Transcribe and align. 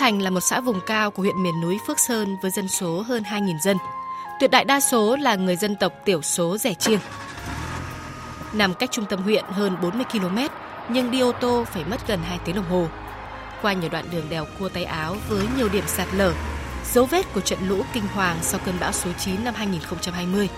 Thành 0.00 0.22
là 0.22 0.30
một 0.30 0.40
xã 0.40 0.60
vùng 0.60 0.80
cao 0.86 1.10
của 1.10 1.22
huyện 1.22 1.42
miền 1.42 1.60
núi 1.60 1.78
Phước 1.86 1.98
Sơn 1.98 2.36
với 2.42 2.50
dân 2.50 2.68
số 2.68 3.00
hơn 3.00 3.22
2.000 3.22 3.58
dân. 3.58 3.76
Tuyệt 4.40 4.50
đại 4.50 4.64
đa 4.64 4.80
số 4.80 5.16
là 5.16 5.36
người 5.36 5.56
dân 5.56 5.76
tộc 5.76 5.92
thiểu 6.06 6.22
số 6.22 6.58
rẻ 6.58 6.74
chiêng. 6.74 6.98
Nằm 8.52 8.74
cách 8.74 8.90
trung 8.92 9.04
tâm 9.04 9.22
huyện 9.22 9.44
hơn 9.48 9.76
40 9.82 10.04
km, 10.12 10.38
nhưng 10.88 11.10
đi 11.10 11.20
ô 11.20 11.32
tô 11.32 11.64
phải 11.72 11.84
mất 11.84 12.08
gần 12.08 12.20
2 12.22 12.38
tiếng 12.44 12.56
đồng 12.56 12.70
hồ. 12.70 12.86
Qua 13.62 13.72
nhiều 13.72 13.90
đoạn 13.90 14.04
đường 14.10 14.28
đèo 14.30 14.46
cua 14.58 14.68
tay 14.68 14.84
áo 14.84 15.16
với 15.28 15.46
nhiều 15.56 15.68
điểm 15.68 15.84
sạt 15.86 16.08
lở, 16.14 16.32
dấu 16.92 17.04
vết 17.04 17.32
của 17.34 17.40
trận 17.40 17.58
lũ 17.68 17.82
kinh 17.92 18.06
hoàng 18.14 18.36
sau 18.42 18.60
cơn 18.64 18.74
bão 18.80 18.92
số 18.92 19.10
9 19.18 19.44
năm 19.44 19.54
2020, 19.54 20.48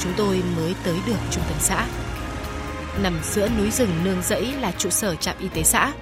chúng 0.00 0.12
tôi 0.16 0.42
mới 0.56 0.74
tới 0.84 0.96
được 1.06 1.18
trung 1.30 1.44
tâm 1.48 1.58
xã. 1.60 1.86
Nằm 3.02 3.18
giữa 3.22 3.48
núi 3.58 3.70
rừng 3.70 3.90
nương 4.04 4.22
rẫy 4.22 4.52
là 4.52 4.72
trụ 4.78 4.90
sở 4.90 5.14
trạm 5.14 5.36
y 5.38 5.48
tế 5.48 5.62
xã, 5.62 5.92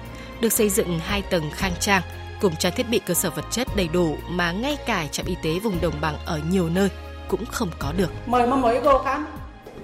được 0.41 0.53
xây 0.53 0.69
dựng 0.69 0.99
hai 0.99 1.21
tầng 1.21 1.51
khang 1.51 1.73
trang 1.79 2.01
cùng 2.43 2.55
trang 2.55 2.73
thiết 2.75 2.89
bị 2.89 2.99
cơ 2.99 3.13
sở 3.13 3.29
vật 3.29 3.45
chất 3.51 3.67
đầy 3.75 3.89
đủ 3.93 4.15
mà 4.29 4.51
ngay 4.51 4.77
cả 4.85 5.05
trạm 5.11 5.25
y 5.25 5.35
tế 5.43 5.59
vùng 5.59 5.81
đồng 5.81 5.93
bằng 6.01 6.15
ở 6.25 6.39
nhiều 6.51 6.69
nơi 6.69 6.89
cũng 7.27 7.45
không 7.45 7.69
có 7.79 7.93
được. 7.97 8.11
Mời 8.25 8.47
mama 8.47 8.61
mũi 8.61 8.75
cô 8.83 8.97
khám. 8.97 9.25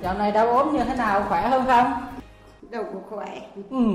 Dạo 0.01 0.13
này 0.13 0.31
đau 0.31 0.47
ốm 0.47 0.77
như 0.77 0.83
thế 0.83 0.95
nào, 0.95 1.25
khỏe 1.29 1.49
hơn 1.49 1.65
không? 1.65 1.93
Đâu 2.69 2.83
cũng 2.93 3.03
khỏe. 3.09 3.41
Ừ. 3.69 3.85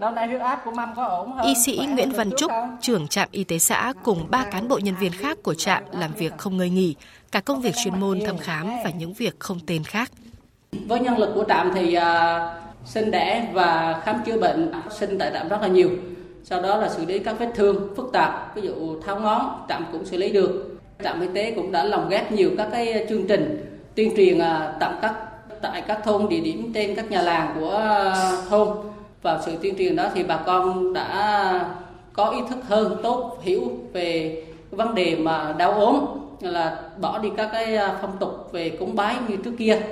Dạo 0.00 0.10
này 0.10 0.26
huyết 0.26 0.40
áp 0.40 0.62
của 0.64 0.70
mâm 0.70 0.94
có 0.96 1.04
ổn 1.04 1.32
hơn? 1.32 1.46
Y 1.46 1.54
sĩ 1.64 1.88
Nguyễn 1.92 2.12
Văn 2.12 2.30
Trúc, 2.36 2.50
trưởng 2.80 3.08
trạm 3.08 3.28
y 3.30 3.44
tế 3.44 3.58
xã 3.58 3.92
cùng 4.02 4.26
ba 4.30 4.44
cán 4.44 4.68
bộ 4.68 4.78
nhân 4.78 4.94
viên 5.00 5.12
khác 5.12 5.38
của 5.42 5.54
trạm 5.54 5.82
làm 5.92 6.12
việc 6.12 6.38
không 6.38 6.56
ngơi 6.56 6.70
nghỉ, 6.70 6.94
cả 7.32 7.40
công 7.40 7.60
việc 7.60 7.74
chuyên 7.84 8.00
môn 8.00 8.20
thăm 8.26 8.38
khám 8.38 8.66
và 8.84 8.90
những 8.90 9.12
việc 9.12 9.40
không 9.40 9.58
tên 9.66 9.84
khác. 9.84 10.10
Với 10.86 11.00
nhân 11.00 11.18
lực 11.18 11.32
của 11.34 11.44
trạm 11.48 11.70
thì 11.74 11.98
uh, 11.98 12.02
sinh 12.84 13.10
đẻ 13.10 13.48
và 13.52 14.00
khám 14.04 14.22
chữa 14.26 14.38
bệnh 14.38 14.72
sinh 14.90 15.18
tại 15.18 15.30
trạm 15.34 15.48
rất 15.48 15.62
là 15.62 15.68
nhiều 15.68 15.90
sau 16.44 16.62
đó 16.62 16.76
là 16.76 16.88
xử 16.88 17.06
lý 17.06 17.18
các 17.18 17.36
vết 17.38 17.50
thương 17.54 17.94
phức 17.96 18.12
tạp 18.12 18.56
ví 18.56 18.62
dụ 18.62 19.00
tháo 19.00 19.20
ngón 19.20 19.66
trạm 19.68 19.84
cũng 19.92 20.04
xử 20.04 20.16
lý 20.16 20.32
được 20.32 20.78
trạm 21.04 21.20
y 21.20 21.26
tế 21.34 21.52
cũng 21.56 21.72
đã 21.72 21.84
lồng 21.84 22.08
ghép 22.08 22.32
nhiều 22.32 22.50
các 22.58 22.68
cái 22.72 23.06
chương 23.08 23.26
trình 23.26 23.66
tuyên 23.94 24.12
truyền 24.16 24.38
à, 24.38 24.76
tặng 24.80 24.98
các 25.02 25.14
tại 25.62 25.82
các 25.86 26.00
thôn 26.04 26.28
địa 26.28 26.40
điểm 26.40 26.72
trên 26.74 26.94
các 26.94 27.10
nhà 27.10 27.22
làng 27.22 27.56
của 27.60 27.76
à, 27.76 28.32
thôn 28.48 28.68
vào 29.22 29.40
sự 29.46 29.56
tuyên 29.62 29.74
truyền 29.78 29.96
đó 29.96 30.08
thì 30.14 30.22
bà 30.22 30.36
con 30.46 30.92
đã 30.92 31.66
có 32.12 32.30
ý 32.30 32.38
thức 32.48 32.58
hơn 32.68 33.00
tốt 33.02 33.38
hiểu 33.42 33.72
về 33.92 34.42
vấn 34.70 34.94
đề 34.94 35.16
mà 35.16 35.54
đau 35.58 35.72
ốm 35.72 36.04
là 36.40 36.90
bỏ 37.00 37.18
đi 37.18 37.28
các 37.36 37.48
cái 37.52 37.76
à, 37.76 37.98
phong 38.00 38.16
tục 38.20 38.48
về 38.52 38.76
cúng 38.80 38.96
bái 38.96 39.16
như 39.28 39.36
trước 39.36 39.54
kia. 39.58 39.82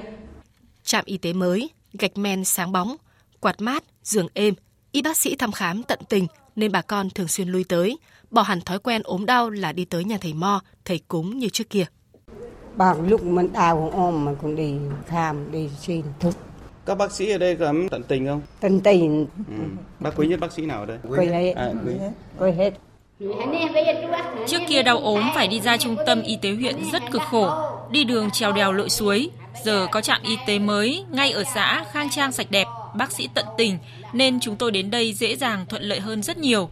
Trạm 0.85 1.05
y 1.07 1.19
tế 1.19 1.33
mới, 1.33 1.71
gạch 1.93 2.19
men 2.19 2.45
sáng 2.45 2.73
bóng, 2.73 2.97
quạt 3.41 3.61
mát, 3.61 3.85
giường 4.03 4.27
êm, 4.35 4.55
y 4.93 5.03
bác 5.03 5.17
sĩ 5.17 5.37
thăm 5.37 5.53
khám 5.53 5.83
tận 5.83 5.99
tình 6.09 6.27
nên 6.61 6.73
bà 6.73 6.83
con 6.83 7.11
thường 7.11 7.29
xuyên 7.29 7.49
lui 7.49 7.65
tới, 7.65 7.99
bỏ 8.31 8.43
hẳn 8.43 8.61
thói 8.61 8.79
quen 8.79 9.03
ốm 9.05 9.27
đau 9.27 9.51
là 9.51 9.73
đi 9.73 9.85
tới 9.85 10.05
nhà 10.05 10.19
thầy 10.21 10.35
Mo, 10.35 10.61
thầy 10.85 11.01
cúng 11.09 11.39
như 11.39 11.49
trước 11.49 11.71
kia. 11.71 11.85
Bằng 12.77 13.09
lúc 13.09 13.25
mình 13.25 13.53
đau 13.53 13.91
ôm 13.95 14.25
mà 14.25 14.33
cũng 14.43 14.57
đi 14.57 14.75
khám, 15.07 15.53
đi 15.53 15.69
xin 15.81 16.03
thuốc. 16.21 16.35
Các 16.87 16.95
bác 16.95 17.13
sĩ 17.13 17.31
ở 17.31 17.39
đây 17.39 17.57
khám 17.57 17.89
tận 17.89 18.03
tình 18.03 18.27
không? 18.27 18.43
Tận 18.61 18.81
tình. 18.81 19.27
Ừ. 19.49 19.55
Bác 20.01 20.11
quý 20.17 20.27
nhất 20.27 20.41
bác 20.41 20.53
sĩ 20.53 20.67
nào 20.67 20.81
ở 20.81 20.87
đây? 20.87 20.99
Quý 21.09 21.27
hết. 21.27 21.53
À, 21.57 21.73
quý. 21.87 21.93
Quý 22.39 22.51
hết. 22.51 22.75
Trước 24.47 24.59
kia 24.69 24.83
đau 24.83 24.99
ốm 24.99 25.23
phải 25.35 25.49
đi 25.49 25.61
ra 25.61 25.77
trung 25.77 25.97
tâm 26.07 26.23
y 26.23 26.37
tế 26.43 26.55
huyện 26.55 26.77
rất 26.93 27.03
cực 27.11 27.23
khổ, 27.23 27.51
đi 27.91 28.05
đường 28.05 28.31
trèo 28.31 28.53
đèo 28.53 28.73
lội 28.73 28.91
suối. 28.91 29.31
Giờ 29.65 29.87
có 29.93 30.01
trạm 30.01 30.23
y 30.23 30.37
tế 30.47 30.59
mới 30.59 31.05
ngay 31.11 31.33
ở 31.33 31.45
xã 31.55 31.85
khang 31.93 32.11
trang 32.11 32.33
sạch 32.33 32.51
đẹp, 32.51 32.67
bác 32.95 33.13
sĩ 33.13 33.29
tận 33.35 33.47
tình 33.59 33.79
nên 34.13 34.41
chúng 34.41 34.57
tôi 34.57 34.71
đến 34.71 34.91
đây 34.91 35.13
dễ 35.13 35.37
dàng 35.37 35.67
thuận 35.69 35.83
lợi 35.83 36.01
hơn 36.01 36.23
rất 36.23 36.39
nhiều. 36.39 36.71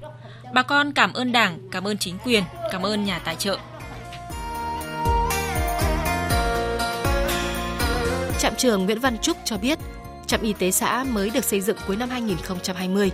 Bà 0.55 0.62
con 0.62 0.92
cảm 0.92 1.12
ơn 1.12 1.33
Đảng, 1.33 1.58
cảm 1.70 1.86
ơn 1.86 1.98
chính 1.98 2.19
quyền, 2.25 2.44
cảm 2.72 2.83
ơn 2.83 3.05
nhà 3.05 3.19
tài 3.19 3.34
trợ. 3.34 3.58
Trạm 8.38 8.54
trưởng 8.56 8.84
Nguyễn 8.84 9.00
Văn 9.00 9.19
Trúc 9.19 9.37
cho 9.44 9.59
biết, 9.59 9.78
trạm 10.26 10.41
y 10.42 10.53
tế 10.53 10.70
xã 10.70 11.04
mới 11.04 11.31
được 11.31 11.44
xây 11.44 11.60
dựng 11.60 11.76
cuối 11.87 11.97
năm 11.97 12.10
2020. 12.10 13.10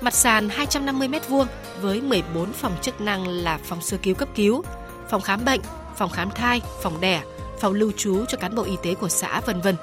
Mặt 0.00 0.14
sàn 0.14 0.48
250 0.48 1.08
m2 1.08 1.46
với 1.80 2.00
14 2.00 2.52
phòng 2.52 2.76
chức 2.82 3.00
năng 3.00 3.28
là 3.28 3.58
phòng 3.64 3.82
sơ 3.82 3.96
cứu 4.02 4.14
cấp 4.14 4.28
cứu, 4.34 4.62
phòng 5.08 5.20
khám 5.20 5.44
bệnh, 5.44 5.60
phòng 5.96 6.10
khám 6.10 6.30
thai, 6.30 6.60
phòng 6.82 7.00
đẻ, 7.00 7.22
phòng 7.60 7.72
lưu 7.72 7.92
trú 7.96 8.24
cho 8.28 8.38
cán 8.38 8.54
bộ 8.54 8.62
y 8.62 8.76
tế 8.82 8.94
của 8.94 9.08
xã 9.08 9.40
vân 9.40 9.60
vân. 9.60 9.76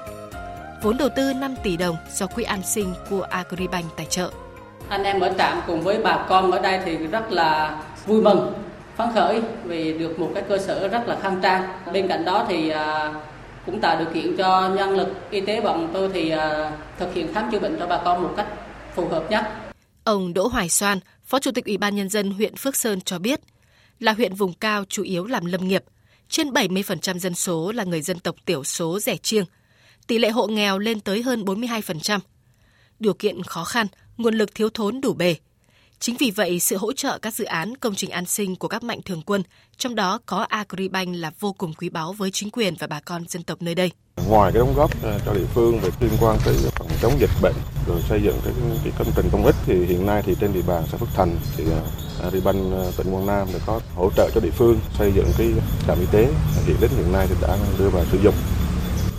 Vốn 0.82 0.96
đầu 0.96 1.08
tư 1.16 1.32
5 1.32 1.54
tỷ 1.62 1.76
đồng 1.76 1.96
do 2.12 2.26
Quỹ 2.26 2.44
an 2.44 2.62
sinh 2.62 2.94
của 3.10 3.22
Agribank 3.22 3.96
tài 3.96 4.06
trợ. 4.06 4.30
Anh 4.88 5.02
em 5.02 5.20
ở 5.20 5.34
trạm 5.38 5.60
cùng 5.66 5.80
với 5.80 6.02
bà 6.02 6.26
con 6.28 6.50
ở 6.50 6.60
đây 6.60 6.80
thì 6.84 6.96
rất 6.96 7.32
là 7.32 7.82
vui 8.06 8.22
mừng, 8.22 8.52
phấn 8.96 9.08
khởi 9.14 9.42
vì 9.64 9.98
được 9.98 10.18
một 10.18 10.30
cái 10.34 10.44
cơ 10.48 10.58
sở 10.58 10.88
rất 10.88 11.08
là 11.08 11.18
khang 11.22 11.40
trang. 11.42 11.68
Bên 11.92 12.08
cạnh 12.08 12.24
đó 12.24 12.46
thì 12.48 12.68
à, 12.68 13.14
cũng 13.66 13.80
tạo 13.80 13.98
điều 13.98 14.08
kiện 14.14 14.36
cho 14.36 14.68
nhân 14.68 14.96
lực 14.96 15.08
y 15.30 15.40
tế 15.40 15.60
bọn 15.60 15.90
tôi 15.92 16.10
thì 16.14 16.30
à, 16.30 16.72
thực 16.98 17.14
hiện 17.14 17.34
khám 17.34 17.50
chữa 17.52 17.58
bệnh 17.58 17.76
cho 17.78 17.86
bà 17.86 18.00
con 18.04 18.22
một 18.22 18.34
cách 18.36 18.46
phù 18.94 19.08
hợp 19.08 19.30
nhất. 19.30 19.44
Ông 20.04 20.34
Đỗ 20.34 20.46
Hoài 20.48 20.68
Soan, 20.68 20.98
Phó 21.24 21.38
Chủ 21.38 21.50
tịch 21.50 21.64
Ủy 21.64 21.78
ban 21.78 21.96
Nhân 21.96 22.08
dân 22.08 22.30
huyện 22.30 22.56
Phước 22.56 22.76
Sơn 22.76 23.00
cho 23.00 23.18
biết, 23.18 23.40
là 23.98 24.12
huyện 24.12 24.34
vùng 24.34 24.52
cao 24.52 24.84
chủ 24.88 25.02
yếu 25.02 25.26
làm 25.26 25.46
lâm 25.46 25.68
nghiệp. 25.68 25.84
Trên 26.28 26.50
70% 26.50 27.18
dân 27.18 27.34
số 27.34 27.72
là 27.72 27.84
người 27.84 28.02
dân 28.02 28.18
tộc 28.18 28.36
thiểu 28.46 28.64
số 28.64 28.98
rẻ 29.00 29.16
chiêng. 29.16 29.44
Tỷ 30.10 30.18
lệ 30.18 30.30
hộ 30.30 30.46
nghèo 30.46 30.78
lên 30.78 31.00
tới 31.00 31.22
hơn 31.22 31.44
42%. 31.44 32.18
Điều 32.98 33.14
kiện 33.14 33.42
khó 33.42 33.64
khăn, 33.64 33.86
nguồn 34.16 34.34
lực 34.34 34.54
thiếu 34.54 34.68
thốn 34.74 35.00
đủ 35.00 35.12
bề. 35.12 35.36
Chính 35.98 36.16
vì 36.16 36.30
vậy, 36.30 36.60
sự 36.60 36.76
hỗ 36.76 36.92
trợ 36.92 37.18
các 37.18 37.34
dự 37.34 37.44
án 37.44 37.76
công 37.76 37.94
trình 37.94 38.10
an 38.10 38.26
sinh 38.26 38.56
của 38.56 38.68
các 38.68 38.82
mạnh 38.82 39.02
thường 39.04 39.22
quân, 39.26 39.42
trong 39.76 39.94
đó 39.94 40.18
có 40.26 40.46
Agribank 40.48 41.16
là 41.16 41.30
vô 41.40 41.52
cùng 41.52 41.74
quý 41.74 41.88
báu 41.88 42.12
với 42.12 42.30
chính 42.30 42.50
quyền 42.50 42.74
và 42.78 42.86
bà 42.86 43.00
con 43.00 43.24
dân 43.28 43.42
tộc 43.42 43.62
nơi 43.62 43.74
đây. 43.74 43.90
Ngoài 44.28 44.52
cái 44.52 44.60
đóng 44.60 44.74
góp 44.76 45.02
ờ, 45.02 45.20
cho 45.26 45.34
địa 45.34 45.46
phương 45.54 45.80
về 45.80 45.90
liên 46.00 46.12
quan 46.20 46.38
tới 46.44 46.54
phòng 46.74 46.88
chống 47.02 47.20
dịch 47.20 47.30
bệnh 47.42 47.56
rồi 47.86 48.02
xây 48.08 48.22
dựng 48.22 48.40
cái, 48.44 48.54
cái 48.84 48.92
công 48.98 49.12
trình 49.16 49.26
công 49.32 49.44
ích 49.46 49.56
thì 49.66 49.84
hiện 49.84 50.06
nay 50.06 50.22
thì 50.26 50.34
trên 50.40 50.52
địa 50.52 50.62
bàn 50.66 50.84
xã 50.92 50.98
Phước 50.98 51.08
Thành 51.14 51.36
thì 51.56 51.64
ờ, 51.70 51.82
Agribank 52.22 52.72
ờ, 52.72 52.92
tỉnh 52.96 53.14
Quảng 53.14 53.26
Nam 53.26 53.48
đã 53.52 53.58
có 53.66 53.80
hỗ 53.94 54.10
trợ 54.16 54.30
cho 54.34 54.40
địa 54.40 54.50
phương 54.50 54.80
xây 54.98 55.12
dựng 55.12 55.26
cái 55.38 55.52
trạm 55.86 56.00
y 56.00 56.06
tế 56.12 56.28
hiện 56.66 56.76
đến 56.80 56.90
hiện 56.96 57.12
nay 57.12 57.26
thì 57.28 57.34
đã 57.42 57.58
đưa 57.78 57.88
vào 57.88 58.04
sử 58.12 58.18
dụng 58.22 58.34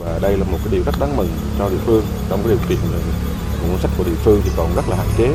và 0.06 0.20
đây 0.22 0.38
là 0.38 0.44
một 0.52 0.58
cái 0.64 0.74
điều 0.74 0.84
rất 0.84 0.96
đáng 1.00 1.18
mừng 1.18 1.30
cho 1.60 1.70
địa 1.70 1.78
phương. 1.86 2.06
Trong 2.30 2.40
cái 2.44 2.48
điều 2.48 2.60
kiện 2.70 2.78
ngân 3.62 3.80
sách 3.82 3.92
của 3.98 4.04
địa 4.04 4.16
phương 4.24 4.42
thì 4.44 4.52
còn 4.58 4.76
rất 4.76 4.90
là 4.90 4.96
hạn 4.96 5.08
chế. 5.18 5.34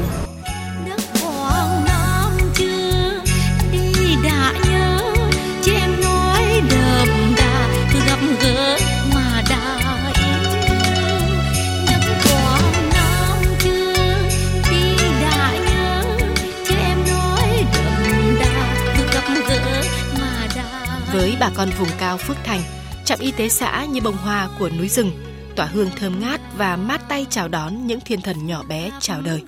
Với 21.12 21.36
bà 21.40 21.50
con 21.54 21.70
vùng 21.78 21.88
cao 21.98 22.16
Phước 22.16 22.36
Thành, 22.44 22.60
trạm 23.06 23.18
y 23.18 23.30
tế 23.30 23.48
xã 23.48 23.84
như 23.84 24.00
bông 24.00 24.16
hoa 24.16 24.48
của 24.58 24.70
núi 24.78 24.88
rừng, 24.88 25.10
tỏa 25.56 25.66
hương 25.66 25.90
thơm 25.96 26.20
ngát 26.20 26.40
và 26.56 26.76
mát 26.76 27.08
tay 27.08 27.26
chào 27.30 27.48
đón 27.48 27.86
những 27.86 28.00
thiên 28.00 28.20
thần 28.20 28.46
nhỏ 28.46 28.62
bé 28.68 28.90
chào 29.00 29.20
đời. 29.20 29.42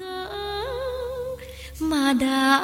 Mà 1.80 2.12
đã 2.12 2.60